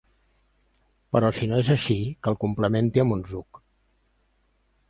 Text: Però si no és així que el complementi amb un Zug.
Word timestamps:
Però 1.15 1.29
si 1.39 1.49
no 1.51 1.59
és 1.65 1.69
així 1.75 1.97
que 2.23 2.33
el 2.33 2.39
complementi 2.47 3.05
amb 3.07 3.17
un 3.19 3.25
Zug. 3.35 3.61